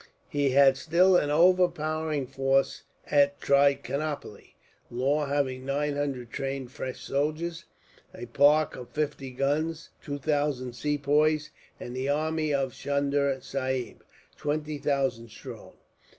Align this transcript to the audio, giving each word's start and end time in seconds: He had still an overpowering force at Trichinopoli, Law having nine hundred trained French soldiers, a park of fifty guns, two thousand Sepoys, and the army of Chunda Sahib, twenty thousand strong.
He 0.29 0.49
had 0.49 0.77
still 0.77 1.15
an 1.15 1.29
overpowering 1.29 2.25
force 2.25 2.81
at 3.05 3.39
Trichinopoli, 3.39 4.55
Law 4.89 5.27
having 5.27 5.63
nine 5.63 5.95
hundred 5.95 6.31
trained 6.31 6.71
French 6.71 6.97
soldiers, 6.97 7.65
a 8.11 8.25
park 8.25 8.75
of 8.75 8.89
fifty 8.89 9.29
guns, 9.29 9.91
two 10.01 10.17
thousand 10.17 10.73
Sepoys, 10.73 11.51
and 11.79 11.95
the 11.95 12.09
army 12.09 12.51
of 12.51 12.73
Chunda 12.73 13.39
Sahib, 13.43 14.03
twenty 14.35 14.79
thousand 14.79 15.29
strong. 15.29 15.73